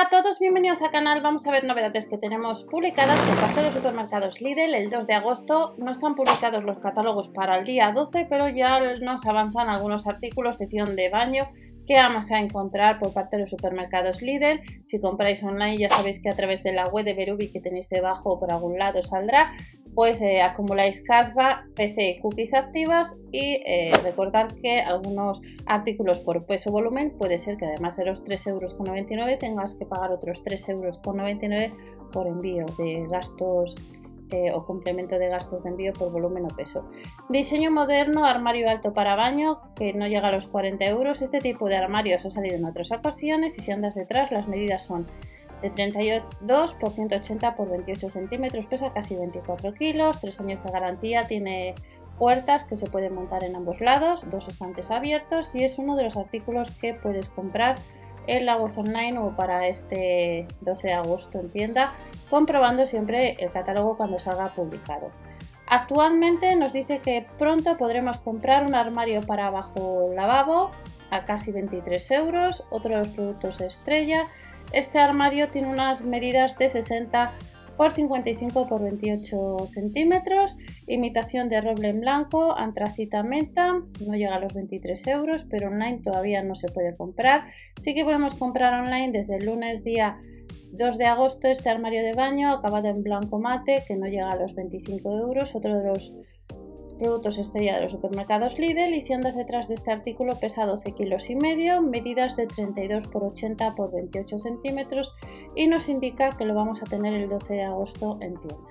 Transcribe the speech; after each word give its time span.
Hola 0.00 0.16
a 0.16 0.22
todos, 0.22 0.38
bienvenidos 0.38 0.80
al 0.80 0.90
canal. 0.90 1.20
Vamos 1.20 1.46
a 1.46 1.50
ver 1.50 1.64
novedades 1.64 2.06
que 2.06 2.16
tenemos 2.16 2.64
publicadas 2.64 3.18
por 3.18 3.38
parte 3.38 3.60
de 3.60 3.66
los 3.66 3.74
supermercados 3.74 4.40
Lidl 4.40 4.74
el 4.74 4.88
2 4.88 5.06
de 5.06 5.12
agosto. 5.12 5.74
No 5.76 5.90
están 5.90 6.14
publicados 6.14 6.64
los 6.64 6.78
catálogos 6.78 7.28
para 7.28 7.58
el 7.58 7.66
día 7.66 7.92
12, 7.92 8.26
pero 8.30 8.48
ya 8.48 8.80
nos 9.02 9.26
avanzan 9.26 9.68
algunos 9.68 10.06
artículos, 10.06 10.56
sección 10.56 10.96
de 10.96 11.10
baño, 11.10 11.50
que 11.90 11.96
vamos 11.96 12.30
a 12.30 12.38
encontrar 12.38 13.00
por 13.00 13.12
parte 13.12 13.34
de 13.34 13.40
los 13.40 13.50
supermercados 13.50 14.22
Lidl. 14.22 14.60
Si 14.84 15.00
compráis 15.00 15.42
online 15.42 15.76
ya 15.76 15.88
sabéis 15.88 16.22
que 16.22 16.28
a 16.28 16.36
través 16.36 16.62
de 16.62 16.72
la 16.72 16.84
web 16.84 17.04
de 17.04 17.14
Berubi 17.14 17.50
que 17.50 17.58
tenéis 17.58 17.88
debajo 17.88 18.38
por 18.38 18.52
algún 18.52 18.78
lado 18.78 19.02
saldrá, 19.02 19.50
pues 19.92 20.22
eh, 20.22 20.40
acumuláis 20.40 21.02
casva, 21.02 21.64
PC 21.74 22.10
y 22.10 22.20
cookies 22.20 22.54
activas 22.54 23.18
y 23.32 23.60
eh, 23.66 23.90
recordar 24.04 24.54
que 24.54 24.80
algunos 24.80 25.42
artículos 25.66 26.20
por 26.20 26.46
peso 26.46 26.70
volumen 26.70 27.10
puede 27.18 27.40
ser 27.40 27.56
que 27.56 27.64
además 27.64 27.96
de 27.96 28.04
los 28.04 28.22
3,99 28.22 28.50
euros 28.50 29.38
tengas 29.40 29.74
que 29.74 29.84
pagar 29.84 30.12
otros 30.12 30.44
3,99 30.44 30.70
euros 30.70 30.98
por 32.12 32.28
envío 32.28 32.66
de 32.78 33.04
gastos 33.10 33.74
o 34.54 34.64
complemento 34.64 35.18
de 35.18 35.28
gastos 35.28 35.64
de 35.64 35.70
envío 35.70 35.92
por 35.92 36.12
volumen 36.12 36.44
o 36.44 36.48
peso. 36.48 36.88
Diseño 37.28 37.70
moderno, 37.70 38.24
armario 38.24 38.68
alto 38.70 38.92
para 38.92 39.16
baño, 39.16 39.60
que 39.74 39.92
no 39.92 40.06
llega 40.06 40.28
a 40.28 40.32
los 40.32 40.46
40 40.46 40.84
euros. 40.86 41.22
Este 41.22 41.40
tipo 41.40 41.68
de 41.68 41.76
armarios 41.76 42.24
ha 42.24 42.30
salido 42.30 42.56
en 42.56 42.64
otras 42.64 42.90
ocasiones 42.92 43.58
y 43.58 43.62
si 43.62 43.72
andas 43.72 43.94
detrás 43.94 44.30
las 44.30 44.48
medidas 44.48 44.82
son 44.82 45.06
de 45.62 45.70
32 45.70 46.74
por 46.74 46.90
180 46.90 47.54
por 47.54 47.68
28 47.68 48.10
centímetros, 48.10 48.66
pesa 48.66 48.92
casi 48.92 49.16
24 49.16 49.74
kilos, 49.74 50.20
3 50.20 50.40
años 50.40 50.64
de 50.64 50.70
garantía, 50.70 51.24
tiene 51.24 51.74
puertas 52.18 52.64
que 52.64 52.76
se 52.76 52.86
pueden 52.86 53.14
montar 53.14 53.44
en 53.44 53.56
ambos 53.56 53.80
lados, 53.80 54.28
dos 54.30 54.46
estantes 54.46 54.90
abiertos 54.90 55.54
y 55.54 55.64
es 55.64 55.78
uno 55.78 55.96
de 55.96 56.04
los 56.04 56.18
artículos 56.18 56.70
que 56.70 56.92
puedes 56.92 57.30
comprar 57.30 57.76
en 58.26 58.46
la 58.46 58.56
web 58.56 58.72
online 58.76 59.18
o 59.18 59.34
para 59.36 59.66
este 59.68 60.46
12 60.60 60.88
de 60.88 60.92
agosto 60.94 61.40
en 61.40 61.50
tienda, 61.50 61.92
comprobando 62.28 62.86
siempre 62.86 63.36
el 63.40 63.50
catálogo 63.50 63.96
cuando 63.96 64.18
salga 64.18 64.54
publicado. 64.54 65.10
Actualmente 65.66 66.56
nos 66.56 66.72
dice 66.72 66.98
que 66.98 67.26
pronto 67.38 67.76
podremos 67.76 68.18
comprar 68.18 68.64
un 68.64 68.74
armario 68.74 69.20
para 69.22 69.50
bajo 69.50 70.10
lavabo 70.14 70.72
a 71.10 71.24
casi 71.24 71.52
23 71.52 72.10
euros, 72.10 72.64
otro 72.70 72.90
de 72.90 72.98
los 72.98 73.08
productos 73.08 73.60
estrella. 73.60 74.26
Este 74.72 74.98
armario 74.98 75.48
tiene 75.48 75.68
unas 75.68 76.02
medidas 76.02 76.58
de 76.58 76.70
60 76.70 77.32
por 77.80 77.92
55 77.92 78.68
por 78.68 78.82
28 78.82 79.56
centímetros, 79.70 80.54
imitación 80.86 81.48
de 81.48 81.62
roble 81.62 81.88
en 81.88 82.00
blanco, 82.02 82.54
antracita 82.54 83.22
menta, 83.22 83.80
no 84.06 84.14
llega 84.16 84.34
a 84.34 84.38
los 84.38 84.52
23 84.52 85.06
euros, 85.06 85.46
pero 85.48 85.68
online 85.68 86.02
todavía 86.04 86.42
no 86.42 86.54
se 86.54 86.68
puede 86.68 86.94
comprar. 86.94 87.44
Sí 87.78 87.94
que 87.94 88.04
podemos 88.04 88.34
comprar 88.34 88.74
online 88.74 89.12
desde 89.12 89.38
el 89.38 89.46
lunes 89.46 89.82
día 89.82 90.18
2 90.72 90.98
de 90.98 91.06
agosto 91.06 91.48
este 91.48 91.70
armario 91.70 92.02
de 92.02 92.12
baño 92.12 92.52
acabado 92.52 92.88
en 92.88 93.02
blanco 93.02 93.38
mate 93.38 93.82
que 93.88 93.96
no 93.96 94.04
llega 94.08 94.28
a 94.28 94.36
los 94.36 94.54
25 94.54 95.16
euros, 95.16 95.54
otro 95.54 95.78
de 95.78 95.88
los 95.88 96.14
productos 97.00 97.38
estrella 97.38 97.76
de 97.76 97.82
los 97.82 97.92
supermercados 97.92 98.58
Lidl 98.58 98.94
y 98.94 99.00
si 99.00 99.14
andas 99.14 99.34
detrás 99.34 99.68
de 99.68 99.74
este 99.74 99.90
artículo 99.90 100.38
pesa 100.38 100.66
12 100.66 100.92
kilos 100.92 101.30
y 101.30 101.34
medio, 101.34 101.80
medidas 101.80 102.36
de 102.36 102.46
32 102.46 103.06
por 103.06 103.24
80 103.24 103.74
por 103.74 103.92
28 103.92 104.38
centímetros 104.38 105.14
y 105.56 105.66
nos 105.66 105.88
indica 105.88 106.30
que 106.30 106.44
lo 106.44 106.54
vamos 106.54 106.82
a 106.82 106.84
tener 106.84 107.14
el 107.14 107.28
12 107.28 107.54
de 107.54 107.64
agosto 107.64 108.18
en 108.20 108.38
tienda. 108.38 108.70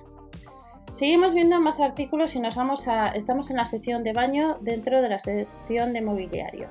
Seguimos 0.94 1.33
viendo 1.33 1.59
más 1.59 1.80
artículos 1.80 2.36
y 2.36 2.39
nos 2.39 2.55
vamos 2.55 2.88
a, 2.88 3.08
estamos 3.09 3.49
en 3.49 3.58
la 3.58 3.66
sección 3.66 4.03
de 4.03 4.13
baño 4.13 4.58
dentro 4.61 5.02
de 5.02 5.09
la 5.09 5.19
sección 5.19 5.93
de 5.93 6.02
mobiliario. 6.02 6.67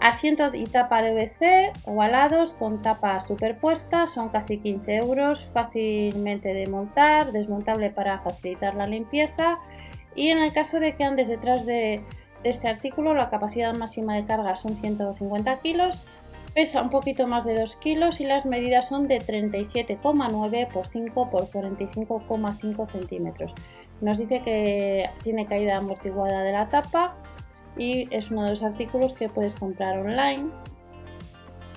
Asiento 0.00 0.54
y 0.54 0.64
tapa 0.64 1.02
de 1.02 1.12
VC 1.12 1.72
ovalados 1.84 2.52
con 2.52 2.82
tapa 2.82 3.18
superpuesta 3.18 4.06
son 4.06 4.28
casi 4.28 4.58
15 4.58 4.96
euros, 4.96 5.50
fácilmente 5.52 6.54
de 6.54 6.68
montar, 6.68 7.32
desmontable 7.32 7.90
para 7.90 8.20
facilitar 8.20 8.76
la 8.76 8.86
limpieza 8.86 9.58
y 10.18 10.30
en 10.30 10.38
el 10.38 10.52
caso 10.52 10.80
de 10.80 10.96
que 10.96 11.04
andes 11.04 11.28
detrás 11.28 11.64
de, 11.64 12.02
este 12.42 12.66
artículo, 12.66 13.14
la 13.14 13.30
capacidad 13.30 13.72
máxima 13.72 14.16
de 14.16 14.24
carga 14.24 14.56
son 14.56 14.74
150 14.74 15.60
kilos, 15.60 16.08
pesa 16.54 16.82
un 16.82 16.90
poquito 16.90 17.28
más 17.28 17.44
de 17.44 17.58
2 17.58 17.76
kilos 17.76 18.20
y 18.20 18.24
las 18.24 18.44
medidas 18.44 18.88
son 18.88 19.06
de 19.06 19.20
37,9 19.20 20.68
por 20.72 20.88
5 20.88 21.30
por 21.30 21.48
45,5 21.48 22.86
centímetros. 22.86 23.54
Nos 24.00 24.18
dice 24.18 24.42
que 24.42 25.08
tiene 25.22 25.46
caída 25.46 25.78
amortiguada 25.78 26.42
de 26.42 26.50
la 26.50 26.68
tapa 26.68 27.16
y 27.76 28.08
es 28.12 28.32
uno 28.32 28.42
de 28.42 28.50
los 28.50 28.64
artículos 28.64 29.12
que 29.12 29.28
puedes 29.28 29.54
comprar 29.54 29.98
online. 29.98 30.50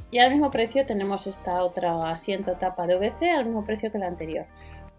Y 0.10 0.18
al 0.18 0.32
mismo 0.32 0.50
precio 0.50 0.84
tenemos 0.88 1.28
esta 1.28 1.64
otra 1.64 2.10
asiento 2.10 2.54
tapa 2.54 2.88
de 2.88 2.98
VC, 2.98 3.30
al 3.30 3.46
mismo 3.46 3.64
precio 3.66 3.92
que 3.92 4.00
la 4.00 4.08
anterior 4.08 4.48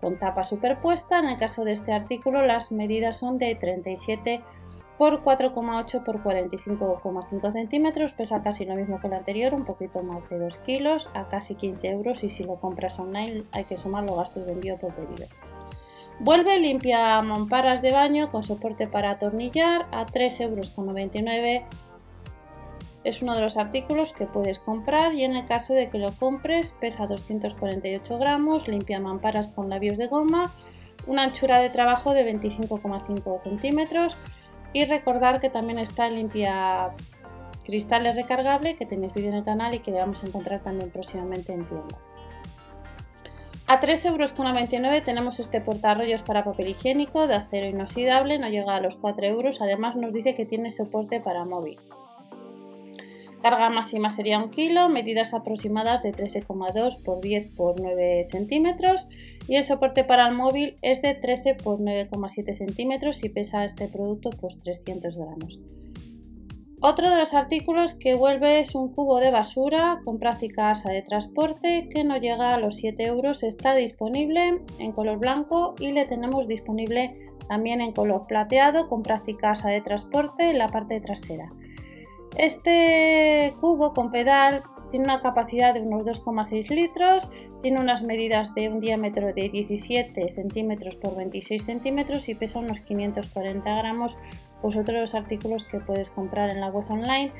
con 0.02 0.18
tapa 0.18 0.44
superpuesta. 0.44 1.20
En 1.20 1.26
el 1.26 1.38
caso 1.38 1.64
de 1.64 1.72
este 1.72 1.92
artículo 1.92 2.44
las 2.44 2.72
medidas 2.72 3.16
son 3.16 3.38
de 3.38 3.54
37 3.54 4.42
por 4.98 5.24
4,8 5.24 6.04
por 6.04 6.22
45,5 6.22 7.52
centímetros, 7.52 8.12
pesa 8.12 8.42
casi 8.42 8.64
lo 8.64 8.74
mismo 8.74 9.00
que 9.00 9.06
el 9.06 9.14
anterior, 9.14 9.54
un 9.54 9.64
poquito 9.64 10.02
más 10.02 10.28
de 10.28 10.38
2 10.38 10.58
kilos, 10.58 11.08
a 11.14 11.28
casi 11.28 11.54
15 11.54 11.88
euros 11.88 12.22
y 12.24 12.28
si 12.28 12.44
lo 12.44 12.56
compras 12.56 12.98
online 12.98 13.44
hay 13.52 13.64
que 13.64 13.76
sumar 13.76 14.04
los 14.04 14.16
gastos 14.16 14.44
de 14.44 14.52
envío 14.52 14.76
por 14.76 14.92
pedido. 14.92 15.26
Vuelve 16.20 16.58
limpia 16.58 17.20
mamparas 17.22 17.80
de 17.80 17.92
baño 17.92 18.30
con 18.30 18.42
soporte 18.42 18.86
para 18.86 19.10
atornillar 19.12 19.86
a 19.92 20.04
3,99 20.04 20.42
euros 20.42 21.62
es 23.04 23.22
uno 23.22 23.34
de 23.34 23.40
los 23.40 23.56
artículos 23.56 24.12
que 24.12 24.26
puedes 24.26 24.58
comprar 24.58 25.14
y 25.14 25.24
en 25.24 25.36
el 25.36 25.46
caso 25.46 25.74
de 25.74 25.90
que 25.90 25.98
lo 25.98 26.12
compres 26.12 26.74
pesa 26.80 27.06
248 27.06 28.18
gramos, 28.18 28.68
limpia 28.68 29.00
mamparas 29.00 29.48
con 29.48 29.68
labios 29.68 29.98
de 29.98 30.06
goma, 30.06 30.52
una 31.06 31.24
anchura 31.24 31.58
de 31.58 31.70
trabajo 31.70 32.14
de 32.14 32.32
25,5 32.32 33.38
centímetros 33.40 34.16
y 34.72 34.84
recordar 34.84 35.40
que 35.40 35.50
también 35.50 35.78
está 35.78 36.08
limpia 36.08 36.92
cristales 37.64 38.16
recargable 38.16 38.76
que 38.76 38.86
tenéis 38.86 39.12
vídeo 39.12 39.30
en 39.30 39.36
el 39.36 39.44
canal 39.44 39.74
y 39.74 39.80
que 39.80 39.92
vamos 39.92 40.22
a 40.22 40.26
encontrar 40.26 40.62
también 40.62 40.90
próximamente 40.90 41.52
en 41.52 41.64
tienda. 41.64 41.98
A 43.66 43.80
3,99 43.80 44.10
euros 44.10 45.04
tenemos 45.04 45.40
este 45.40 45.60
portarrollos 45.60 46.22
para 46.22 46.44
papel 46.44 46.68
higiénico 46.68 47.26
de 47.26 47.36
acero 47.36 47.66
inoxidable, 47.66 48.38
no 48.38 48.48
llega 48.48 48.76
a 48.76 48.80
los 48.80 48.96
4 48.96 49.24
euros, 49.26 49.62
además 49.62 49.96
nos 49.96 50.12
dice 50.12 50.34
que 50.34 50.44
tiene 50.44 50.70
soporte 50.70 51.20
para 51.20 51.44
móvil. 51.44 51.78
Carga 53.42 53.70
máxima 53.70 54.10
sería 54.10 54.38
un 54.38 54.50
kilo, 54.50 54.88
medidas 54.88 55.34
aproximadas 55.34 56.04
de 56.04 56.12
13,2 56.12 57.02
por 57.02 57.20
10 57.20 57.54
por 57.54 57.80
9 57.80 58.22
centímetros 58.30 59.08
y 59.48 59.56
el 59.56 59.64
soporte 59.64 60.04
para 60.04 60.28
el 60.28 60.34
móvil 60.34 60.76
es 60.80 61.02
de 61.02 61.14
13 61.14 61.56
por 61.56 61.80
9,7 61.80 62.54
centímetros 62.54 63.24
y 63.24 63.30
pesa 63.30 63.64
este 63.64 63.88
producto 63.88 64.30
pues 64.30 64.60
300 64.60 65.16
gramos. 65.16 65.58
Otro 66.80 67.10
de 67.10 67.18
los 67.18 67.34
artículos 67.34 67.94
que 67.94 68.14
vuelve 68.14 68.60
es 68.60 68.76
un 68.76 68.92
cubo 68.92 69.18
de 69.18 69.32
basura 69.32 70.00
con 70.04 70.20
práctica 70.20 70.70
asa 70.70 70.92
de 70.92 71.02
transporte 71.02 71.88
que 71.88 72.04
no 72.04 72.18
llega 72.18 72.54
a 72.54 72.60
los 72.60 72.76
7 72.76 73.04
euros. 73.04 73.42
Está 73.42 73.74
disponible 73.74 74.60
en 74.78 74.92
color 74.92 75.18
blanco 75.18 75.74
y 75.80 75.90
le 75.90 76.06
tenemos 76.06 76.46
disponible 76.46 77.28
también 77.48 77.80
en 77.80 77.92
color 77.92 78.26
plateado 78.28 78.88
con 78.88 79.02
práctica 79.02 79.50
asa 79.50 79.68
de 79.68 79.80
transporte 79.80 80.50
en 80.50 80.58
la 80.58 80.68
parte 80.68 81.00
trasera. 81.00 81.48
Este 82.36 83.54
cubo 83.60 83.92
con 83.92 84.10
pedal 84.10 84.62
tiene 84.90 85.06
una 85.06 85.20
capacidad 85.20 85.72
de 85.72 85.80
unos 85.80 86.06
2,6 86.06 86.68
litros, 86.68 87.28
tiene 87.62 87.80
unas 87.80 88.02
medidas 88.02 88.54
de 88.54 88.68
un 88.68 88.80
diámetro 88.80 89.32
de 89.32 89.48
17 89.48 90.32
centímetros 90.32 90.96
por 90.96 91.16
26 91.16 91.64
centímetros 91.64 92.28
y 92.28 92.34
pesa 92.34 92.58
unos 92.58 92.80
540 92.80 93.74
gramos, 93.74 94.18
pues 94.60 94.76
otro 94.76 94.94
de 94.94 95.00
los 95.00 95.14
artículos 95.14 95.64
que 95.64 95.80
puedes 95.80 96.10
comprar 96.10 96.50
en 96.50 96.60
la 96.60 96.68
web 96.68 96.84
online. 96.90 97.32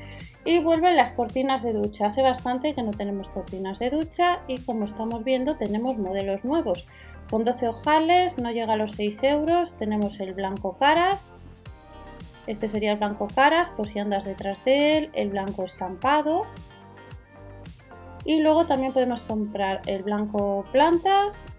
Y 0.45 0.59
vuelven 0.59 0.95
las 0.95 1.11
cortinas 1.11 1.61
de 1.61 1.73
ducha. 1.73 2.07
Hace 2.07 2.21
bastante 2.23 2.73
que 2.73 2.83
no 2.83 2.91
tenemos 2.91 3.29
cortinas 3.29 3.79
de 3.79 3.91
ducha 3.91 4.41
y 4.47 4.57
como 4.59 4.85
estamos 4.85 5.23
viendo 5.23 5.55
tenemos 5.55 5.97
modelos 5.97 6.43
nuevos. 6.43 6.87
Con 7.29 7.43
12 7.43 7.67
ojales, 7.67 8.39
no 8.39 8.51
llega 8.51 8.73
a 8.73 8.77
los 8.77 8.93
6 8.93 9.23
euros, 9.23 9.77
tenemos 9.77 10.19
el 10.19 10.33
blanco 10.33 10.75
caras, 10.77 11.35
este 12.47 12.67
sería 12.67 12.91
el 12.91 12.97
blanco 12.97 13.27
caras, 13.33 13.69
por 13.71 13.87
si 13.87 13.99
andas 13.99 14.25
detrás 14.25 14.63
de 14.65 14.97
él, 14.97 15.09
el 15.13 15.29
blanco 15.29 15.63
estampado. 15.63 16.43
Y 18.25 18.39
luego 18.39 18.65
también 18.65 18.93
podemos 18.93 19.21
comprar 19.21 19.81
el 19.85 20.03
blanco 20.03 20.65
plantas 20.71 21.49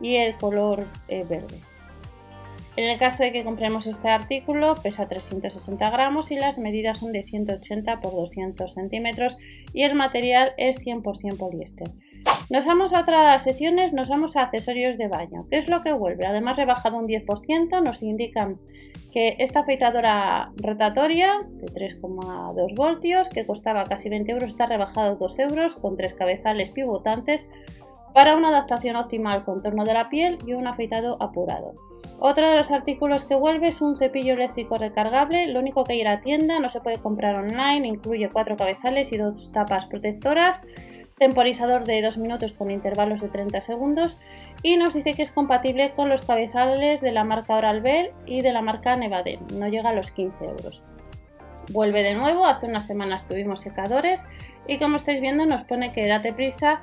y 0.00 0.16
el 0.16 0.36
color 0.36 0.86
eh, 1.08 1.24
verde. 1.28 1.60
En 2.74 2.88
el 2.88 2.98
caso 2.98 3.22
de 3.22 3.32
que 3.32 3.44
compremos 3.44 3.86
este 3.86 4.08
artículo, 4.08 4.76
pesa 4.82 5.06
360 5.06 5.90
gramos 5.90 6.30
y 6.30 6.36
las 6.36 6.56
medidas 6.56 6.98
son 6.98 7.12
de 7.12 7.22
180 7.22 8.00
por 8.00 8.12
200 8.12 8.72
centímetros 8.72 9.36
y 9.74 9.82
el 9.82 9.94
material 9.94 10.54
es 10.56 10.78
100% 10.78 11.36
poliéster. 11.36 11.90
Nos 12.48 12.64
vamos 12.64 12.94
a 12.94 13.00
otra 13.00 13.20
de 13.20 13.26
las 13.28 13.42
secciones, 13.42 13.92
nos 13.92 14.08
vamos 14.08 14.36
a 14.36 14.42
accesorios 14.42 14.96
de 14.96 15.08
baño. 15.08 15.46
¿Qué 15.50 15.58
es 15.58 15.68
lo 15.68 15.82
que 15.82 15.92
vuelve? 15.92 16.24
Además 16.24 16.56
rebajado 16.56 16.96
un 16.98 17.06
10%, 17.06 17.82
nos 17.82 18.02
indican 18.02 18.58
que 19.12 19.36
esta 19.38 19.60
afeitadora 19.60 20.52
rotatoria 20.56 21.46
de 21.50 21.66
3,2 21.66 22.74
voltios 22.74 23.28
que 23.28 23.46
costaba 23.46 23.84
casi 23.84 24.08
20 24.08 24.32
euros 24.32 24.50
está 24.50 24.66
rebajado 24.66 25.12
a 25.12 25.14
2 25.14 25.38
euros 25.40 25.76
con 25.76 25.96
tres 25.96 26.14
cabezales 26.14 26.70
pivotantes 26.70 27.48
para 28.14 28.36
una 28.36 28.48
adaptación 28.48 28.96
óptima 28.96 29.32
al 29.32 29.44
contorno 29.44 29.84
de 29.84 29.94
la 29.94 30.08
piel 30.08 30.38
y 30.46 30.54
un 30.54 30.66
afeitado 30.66 31.16
apurado. 31.20 31.74
Otro 32.18 32.48
de 32.48 32.56
los 32.56 32.70
artículos 32.70 33.24
que 33.24 33.34
vuelve 33.34 33.68
es 33.68 33.80
un 33.80 33.96
cepillo 33.96 34.34
eléctrico 34.34 34.76
recargable, 34.76 35.46
lo 35.48 35.60
único 35.60 35.84
que 35.84 35.96
ir 35.96 36.08
a 36.08 36.20
tienda, 36.20 36.58
no 36.58 36.68
se 36.68 36.80
puede 36.80 36.98
comprar 36.98 37.36
online, 37.36 37.86
incluye 37.86 38.30
cuatro 38.30 38.56
cabezales 38.56 39.12
y 39.12 39.18
dos 39.18 39.50
tapas 39.52 39.86
protectoras, 39.86 40.62
temporizador 41.18 41.84
de 41.84 42.02
2 42.02 42.18
minutos 42.18 42.52
con 42.52 42.70
intervalos 42.70 43.20
de 43.20 43.28
30 43.28 43.60
segundos 43.62 44.18
y 44.62 44.76
nos 44.76 44.94
dice 44.94 45.14
que 45.14 45.22
es 45.22 45.30
compatible 45.30 45.92
con 45.92 46.08
los 46.08 46.22
cabezales 46.22 47.00
de 47.00 47.12
la 47.12 47.24
marca 47.24 47.56
Oral-B 47.56 48.12
y 48.26 48.42
de 48.42 48.52
la 48.52 48.62
marca 48.62 48.96
Nevaden, 48.96 49.40
no 49.54 49.68
llega 49.68 49.90
a 49.90 49.94
los 49.94 50.10
15 50.10 50.44
euros. 50.44 50.82
Vuelve 51.70 52.02
de 52.02 52.14
nuevo, 52.14 52.44
hace 52.46 52.66
unas 52.66 52.86
semanas 52.86 53.26
tuvimos 53.26 53.60
secadores 53.60 54.26
y 54.66 54.78
como 54.78 54.96
estáis 54.96 55.20
viendo 55.20 55.46
nos 55.46 55.62
pone 55.62 55.92
que 55.92 56.06
date 56.06 56.32
prisa, 56.32 56.80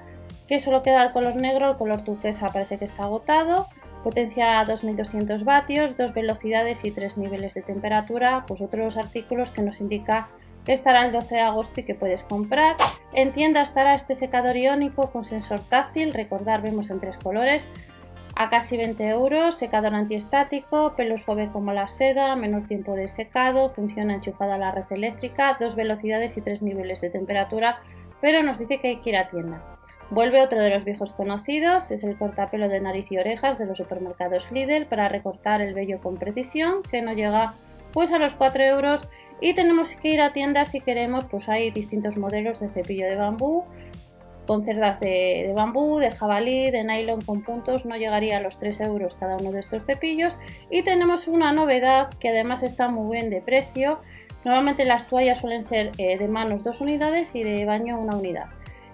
que 0.47 0.59
solo 0.59 0.83
queda 0.83 1.03
el 1.03 1.11
color 1.11 1.35
negro, 1.35 1.69
el 1.69 1.77
color 1.77 2.03
turquesa 2.03 2.47
parece 2.47 2.77
que 2.77 2.85
está 2.85 3.03
agotado, 3.03 3.67
potencia 4.03 4.63
2200 4.65 5.43
vatios, 5.43 5.97
dos 5.97 6.13
velocidades 6.13 6.85
y 6.85 6.91
tres 6.91 7.17
niveles 7.17 7.53
de 7.53 7.61
temperatura, 7.61 8.45
pues 8.47 8.61
otros 8.61 8.97
artículos 8.97 9.51
que 9.51 9.61
nos 9.61 9.81
indica 9.81 10.29
que 10.65 10.73
estará 10.73 11.05
el 11.05 11.11
12 11.11 11.35
de 11.35 11.41
agosto 11.41 11.79
y 11.79 11.83
que 11.83 11.95
puedes 11.95 12.23
comprar. 12.23 12.75
En 13.13 13.33
tienda 13.33 13.61
estará 13.61 13.93
este 13.95 14.15
secador 14.15 14.55
iónico 14.55 15.11
con 15.11 15.25
sensor 15.25 15.59
táctil, 15.59 16.13
recordar 16.13 16.61
vemos 16.61 16.89
en 16.89 16.99
tres 16.99 17.17
colores, 17.17 17.67
a 18.35 18.49
casi 18.49 18.77
20 18.77 19.05
euros, 19.09 19.57
secador 19.57 19.93
antiestático, 19.93 20.95
pelo 20.95 21.17
suave 21.17 21.49
como 21.51 21.73
la 21.73 21.89
seda, 21.89 22.35
menor 22.37 22.67
tiempo 22.67 22.95
de 22.95 23.09
secado, 23.09 23.69
funciona 23.71 24.13
enchufada 24.13 24.55
a 24.55 24.57
la 24.57 24.71
red 24.71 24.85
eléctrica, 24.91 25.57
dos 25.59 25.75
velocidades 25.75 26.37
y 26.37 26.41
tres 26.41 26.61
niveles 26.61 27.01
de 27.01 27.09
temperatura, 27.09 27.81
pero 28.21 28.41
nos 28.41 28.59
dice 28.59 28.79
que 28.79 28.87
hay 28.87 28.95
que 29.01 29.09
ir 29.09 29.17
a 29.17 29.27
tienda. 29.27 29.61
Vuelve 30.09 30.41
otro 30.41 30.61
de 30.61 30.71
los 30.71 30.85
viejos 30.85 31.11
conocidos, 31.11 31.91
es 31.91 32.03
el 32.03 32.17
cortapelo 32.17 32.67
de 32.67 32.79
nariz 32.79 33.11
y 33.11 33.17
orejas 33.17 33.59
de 33.59 33.65
los 33.65 33.77
supermercados 33.77 34.49
Lidl 34.51 34.85
para 34.85 35.09
recortar 35.09 35.61
el 35.61 35.73
vello 35.73 35.99
con 35.99 36.15
precisión, 36.15 36.81
que 36.81 37.01
no 37.01 37.13
llega 37.13 37.53
pues 37.93 38.11
a 38.11 38.19
los 38.19 38.33
4 38.33 38.63
euros 38.63 39.07
y 39.41 39.53
tenemos 39.53 39.95
que 39.95 40.09
ir 40.09 40.21
a 40.21 40.33
tiendas 40.33 40.71
si 40.71 40.81
queremos, 40.81 41.25
pues 41.25 41.49
hay 41.49 41.71
distintos 41.71 42.17
modelos 42.17 42.59
de 42.59 42.69
cepillo 42.69 43.05
de 43.05 43.15
bambú, 43.15 43.65
con 44.49 44.65
cerdas 44.65 44.99
de, 44.99 45.53
bambú, 45.55 45.99
de 45.99 46.09
jabalí, 46.09 46.71
de 46.71 46.83
nylon 46.83 47.21
con 47.21 47.43
puntos, 47.43 47.85
no 47.85 47.95
llegaría 47.95 48.37
a 48.37 48.41
los 48.41 48.57
3 48.57 48.81
euros 48.81 49.13
cada 49.13 49.37
uno 49.37 49.51
de 49.51 49.59
estos 49.59 49.85
cepillos. 49.85 50.35
Y 50.71 50.81
tenemos 50.81 51.27
una 51.27 51.53
novedad 51.53 52.09
que 52.19 52.29
además 52.29 52.63
está 52.63 52.87
muy 52.87 53.15
bien 53.15 53.29
de 53.29 53.41
precio. 53.41 53.99
Normalmente 54.43 54.85
las 54.85 55.07
toallas 55.07 55.37
suelen 55.37 55.63
ser 55.63 55.91
eh, 55.99 56.17
de 56.17 56.27
manos 56.27 56.63
dos 56.63 56.81
unidades 56.81 57.35
y 57.35 57.43
de 57.43 57.63
baño 57.65 57.99
una 57.99 58.17
unidad. 58.17 58.47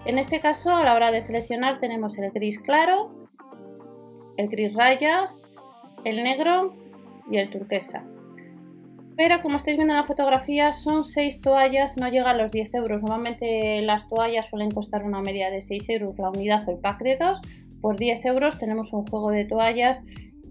En 0.04 0.18
este 0.18 0.40
caso, 0.40 0.76
a 0.76 0.84
la 0.84 0.94
hora 0.94 1.10
de 1.10 1.22
seleccionar, 1.22 1.78
tenemos 1.78 2.18
el 2.18 2.30
gris 2.32 2.58
claro, 2.58 3.10
el 4.36 4.48
gris 4.48 4.74
rayas, 4.74 5.42
el 6.04 6.22
negro 6.22 6.74
y 7.30 7.38
el 7.38 7.48
turquesa. 7.48 8.04
Pero 9.16 9.40
como 9.40 9.56
estáis 9.56 9.78
viendo 9.78 9.94
en 9.94 10.00
la 10.00 10.06
fotografía, 10.06 10.74
son 10.74 11.02
6 11.02 11.40
toallas, 11.40 11.96
no 11.96 12.08
llega 12.08 12.30
a 12.30 12.34
los 12.34 12.52
10 12.52 12.74
euros. 12.74 13.02
Normalmente 13.02 13.80
las 13.80 14.08
toallas 14.08 14.46
suelen 14.46 14.70
costar 14.70 15.04
una 15.04 15.22
media 15.22 15.50
de 15.50 15.62
6 15.62 15.88
euros 15.88 16.18
la 16.18 16.28
unidad 16.28 16.68
o 16.68 16.72
el 16.72 16.78
pack 16.78 17.02
de 17.02 17.16
2. 17.16 17.40
Por 17.80 17.96
10 17.96 18.24
euros 18.26 18.58
tenemos 18.58 18.92
un 18.92 19.04
juego 19.04 19.30
de 19.30 19.46
toallas 19.46 20.02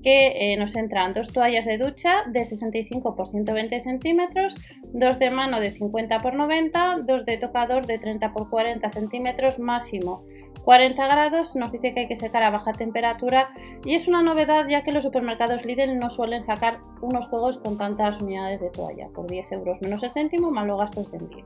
que 0.06 0.54
eh, 0.54 0.58
nos 0.58 0.76
entran 0.76 1.16
dos 1.16 1.34
toallas 1.34 1.66
de 1.66 1.80
ducha 1.80 2.26
de 2.28 2.46
65 2.46 3.16
por 3.16 3.28
120 3.28 3.80
centímetros, 3.80 4.54
dos 4.94 5.18
de 5.18 5.32
mano 5.32 5.60
de 5.60 5.72
50 5.72 6.20
por 6.20 6.36
90, 6.36 6.98
dos 7.08 7.26
de 7.26 7.38
tocador 7.38 7.88
de 7.88 7.98
30 7.98 8.32
por 8.32 8.52
40 8.52 8.88
centímetros 8.92 9.58
máximo. 9.58 10.24
40 10.64 11.08
grados 11.08 11.56
nos 11.56 11.72
dice 11.72 11.96
que 11.96 12.02
hay 12.02 12.08
que 12.08 12.16
secar 12.16 12.44
a 12.44 12.52
baja 12.52 12.72
temperatura 12.72 13.50
y 13.84 13.96
es 13.96 14.08
una 14.08 14.22
novedad 14.22 14.68
ya 14.68 14.84
que 14.84 14.92
los 14.92 15.04
supermercados 15.04 15.66
Lidl 15.66 15.98
no 15.98 16.12
suelen 16.12 16.44
sacar 16.44 16.82
unos 17.02 17.26
juegos 17.26 17.58
con 17.58 17.80
tantas 17.80 18.22
unidades 18.22 18.62
de 18.62 18.70
toalla 18.70 19.08
por 19.10 19.26
10 19.26 19.54
euros 19.54 19.82
menos 19.82 20.04
el 20.04 20.12
céntimo 20.12 20.52
más 20.52 20.68
los 20.68 20.78
gastos 20.78 21.12
de 21.12 21.18
envío. 21.18 21.44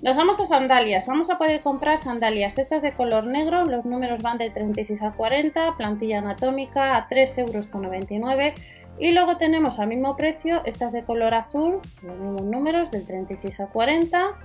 Nos 0.00 0.16
vamos 0.16 0.38
a 0.38 0.46
sandalias. 0.46 1.08
Vamos 1.08 1.28
a 1.28 1.38
poder 1.38 1.60
comprar 1.60 1.98
sandalias. 1.98 2.56
Estas 2.58 2.82
de 2.82 2.92
color 2.92 3.26
negro, 3.26 3.64
los 3.64 3.84
números 3.84 4.22
van 4.22 4.38
del 4.38 4.52
36 4.52 5.02
a 5.02 5.10
40, 5.10 5.76
plantilla 5.76 6.18
anatómica 6.18 6.96
a 6.96 7.08
3,99 7.08 8.44
euros. 8.44 8.60
Y 9.00 9.10
luego 9.10 9.36
tenemos 9.38 9.80
al 9.80 9.88
mismo 9.88 10.16
precio 10.16 10.62
estas 10.64 10.92
de 10.92 11.02
color 11.02 11.34
azul, 11.34 11.80
los 12.02 12.16
mismos 12.16 12.42
números 12.42 12.92
del 12.92 13.04
36 13.06 13.58
a 13.58 13.66
40. 13.66 14.38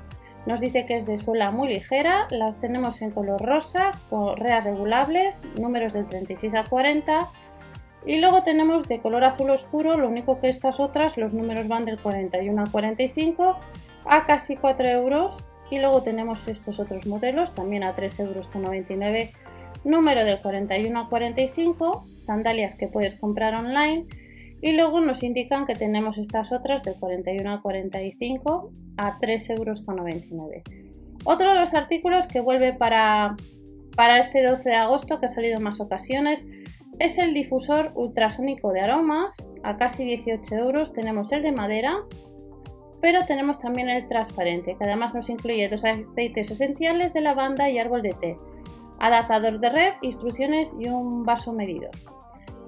Nos 0.48 0.60
dice 0.60 0.88
que 0.88 0.98
es 0.98 1.06
de 1.06 1.18
suela 1.18 1.52
muy 1.52 1.68
ligera. 1.68 2.28
Las 2.32 2.60
tenemos 2.60 3.04
en 3.04 3.12
color 3.12 3.40
rosa, 3.40 3.92
correas 4.10 4.64
regulables, 4.64 5.44
números 5.60 5.94
del 5.94 6.08
36 6.08 6.56
a 6.56 6.64
40. 6.64 7.28
Y 8.08 8.18
luego 8.18 8.42
tenemos 8.42 8.88
de 8.88 9.00
color 9.02 9.24
azul 9.24 9.52
oscuro, 9.52 10.00
lo 10.00 10.10
único 10.10 10.42
que 10.42 10.50
estas 10.50 10.80
otras, 10.80 11.16
los 11.16 11.32
números 11.32 11.68
van 11.68 11.86
del 11.86 12.00
41 12.00 12.60
a 12.60 12.66
45 12.66 13.60
a 14.06 14.26
casi 14.26 14.56
4 14.58 14.88
euros. 14.90 15.48
Y 15.70 15.80
luego 15.80 16.04
tenemos 16.04 16.48
estos 16.48 16.80
otros 16.80 17.08
modelos 17.08 17.54
también 17.54 17.84
a 17.84 17.96
3,99 17.96 18.20
euros 18.28 18.50
número 19.84 20.24
del 20.24 20.40
41 20.40 21.00
a 21.00 21.10
45 21.10 22.06
sandalias 22.20 22.76
que 22.76 22.88
puedes 22.88 23.16
comprar 23.16 23.56
online. 23.56 24.06
Y 24.62 24.74
luego 24.74 25.02
nos 25.02 25.24
indican 25.24 25.66
que 25.66 25.76
tenemos 25.76 26.18
estas 26.18 26.52
otras 26.52 26.84
del 26.84 26.96
41 27.00 27.52
a 27.52 27.62
45 27.62 28.72
a 28.98 29.20
3,99 29.20 29.58
euros 29.58 29.84
otro 31.24 31.54
de 31.54 31.60
los 31.60 31.74
artículos 31.74 32.28
que 32.28 32.42
vuelve 32.42 32.74
para, 32.74 33.36
para 33.96 34.20
este 34.20 34.44
12 34.44 34.70
de 34.70 34.76
agosto 34.76 35.20
que 35.20 35.28
ha 35.28 35.30
salido 35.30 35.58
en 35.58 35.64
más 35.64 35.80
ocasiones 35.80 36.46
es 37.00 37.18
el 37.18 37.34
difusor 37.34 37.92
ultrasónico 37.96 38.72
de 38.72 38.82
aromas. 38.82 39.52
A 39.64 39.78
casi 39.78 40.04
18 40.04 40.56
euros 40.56 40.94
tenemos 40.94 41.32
el 41.32 41.42
de 41.42 41.52
madera 41.52 41.96
pero 43.04 43.26
tenemos 43.26 43.60
también 43.60 43.90
el 43.90 44.08
transparente, 44.08 44.78
que 44.78 44.86
además 44.86 45.14
nos 45.14 45.30
incluye 45.30 45.68
dos 45.68 45.84
aceites 45.84 46.50
esenciales 46.50 47.14
de 47.14 47.20
lavanda 47.20 47.70
y 47.70 47.78
árbol 47.78 48.02
de 48.02 48.14
té, 48.14 48.38
adaptador 48.98 49.60
de 49.60 49.70
red, 49.70 49.94
instrucciones 50.02 50.74
y 50.80 50.88
un 50.88 51.26
vaso 51.26 51.52
medidor. 51.52 51.92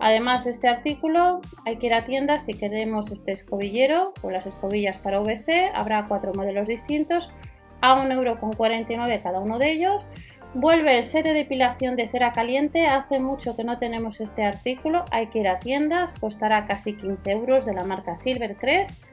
Además 0.02 0.44
de 0.44 0.52
este 0.52 0.68
artículo, 0.68 1.40
hay 1.66 1.78
que 1.78 1.86
ir 1.86 1.94
a 1.94 2.04
tiendas 2.04 2.44
si 2.44 2.54
queremos 2.54 3.14
este 3.14 3.32
escobillero 3.32 4.12
o 4.24 4.30
las 4.30 4.46
escobillas 4.46 4.98
para 4.98 5.22
VC. 5.22 5.72
Habrá 5.74 6.06
cuatro 6.06 6.34
modelos 6.34 6.68
distintos 6.68 7.32
a 7.80 7.96
1,49€ 7.96 9.24
cada 9.24 9.40
uno 9.40 9.58
de 9.58 9.72
ellos. 9.72 10.06
Vuelve 10.54 10.98
el 10.98 11.06
set 11.06 11.24
de 11.24 11.34
depilación 11.34 11.96
de 11.96 12.10
cera 12.10 12.34
caliente. 12.34 12.88
Hace 12.88 13.20
mucho 13.20 13.56
que 13.56 13.64
no 13.64 13.78
tenemos 13.78 14.20
este 14.20 14.44
artículo. 14.44 15.06
Hay 15.12 15.28
que 15.28 15.40
ir 15.40 15.48
a 15.48 15.60
tiendas. 15.60 16.12
Costará 16.20 16.66
casi 16.68 16.92
15 16.98 17.32
euros 17.32 17.66
de 17.66 17.74
la 17.74 17.86
marca 17.86 18.18
Silvercrest. 18.18 19.05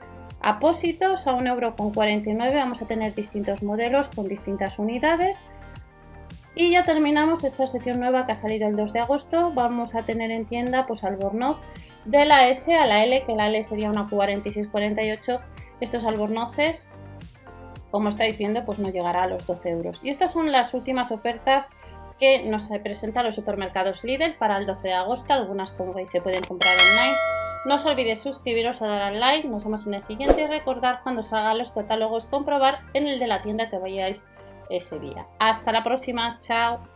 Apósitos 0.43 1.29
a 1.29 1.37
1,49€ 1.37 2.55
vamos 2.55 2.83
a 2.83 2.87
tener 2.87 3.15
distintos 3.15 3.63
modelos 3.63 4.09
con 4.09 4.27
distintas 4.27 4.81
unidades. 4.81 5.45
Y 6.57 6.73
ya 6.73 6.83
terminamos 6.83 7.45
esta 7.45 7.67
sección 7.69 8.01
nueva 8.01 8.27
que 8.27 8.33
ha 8.33 8.35
salido 8.35 8.67
el 8.67 8.75
2 8.75 8.93
de 8.93 8.99
agosto. 8.99 9.53
Vamos 9.55 9.95
a 9.95 10.03
tener 10.03 10.33
en 10.33 10.45
tienda 10.45 10.87
pues 10.87 11.05
albornoz 11.05 11.63
de 12.05 12.25
la 12.25 12.49
S 12.49 12.75
a 12.75 12.87
la 12.87 13.05
L, 13.05 13.23
que 13.25 13.37
la 13.37 13.47
L 13.47 13.63
sería 13.63 13.89
una 13.89 14.09
4648. 14.09 15.41
Estos 15.81 16.05
albornoces, 16.05 16.89
como 17.93 18.09
estáis 18.09 18.37
viendo, 18.37 18.65
pues 18.65 18.81
no 18.81 18.91
llegará 18.91 19.23
a 19.23 19.27
los 19.29 19.47
12 19.47 19.71
euros. 19.71 20.01
Y 20.03 20.11
estas 20.11 20.33
son 20.33 20.51
las 20.51 20.75
últimas 20.75 21.13
ofertas 21.13 21.69
que 22.19 22.43
nos 22.51 22.69
presentan 22.83 23.25
los 23.25 23.37
supermercados 23.37 24.03
Lidl 24.03 24.35
para 24.35 24.59
el 24.59 24.67
12 24.67 24.89
de 24.89 24.95
agosto. 24.95 25.33
Algunas, 25.33 25.71
como 25.71 25.95
veis, 25.95 26.11
se 26.11 26.21
pueden 26.21 26.43
comprar 26.43 26.75
online 26.75 27.17
no 27.65 27.77
os 27.77 27.87
olvidéis 27.87 28.23
suscribiros 28.23 28.83
o 28.83 28.87
dar 28.87 29.03
al 29.03 29.21
like. 29.21 29.49
Nos 29.49 29.65
vemos 29.65 29.87
en 29.87 29.95
el 29.95 30.03
siguiente 30.03 30.43
y 30.43 30.47
recordar 30.47 31.01
cuando 31.03 31.23
salgan 31.23 31.59
los 31.59 31.71
catálogos 31.71 32.27
comprobar 32.27 32.81
en 32.95 33.07
el 33.07 33.19
de 33.19 33.27
la 33.27 33.43
tienda 33.43 33.71
que 33.71 33.79
vayáis 33.79 34.27
ese 34.71 34.99
día. 34.99 35.27
Hasta 35.39 35.73
la 35.73 35.85
próxima. 35.85 36.39
Chao. 36.41 36.92